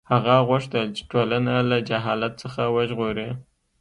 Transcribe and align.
هغه 0.11 0.35
غوښتل 0.49 0.85
چې 0.95 1.01
ټولنه 1.11 1.53
له 1.69 1.77
جهالت 1.89 2.33
څخه 2.43 2.61
وژغوري. 2.75 3.29